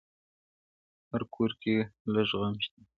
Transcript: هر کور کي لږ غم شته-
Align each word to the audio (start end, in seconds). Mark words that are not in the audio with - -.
هر 1.11 1.21
کور 1.33 1.51
کي 1.61 1.73
لږ 2.13 2.29
غم 2.39 2.55
شته- 2.63 2.81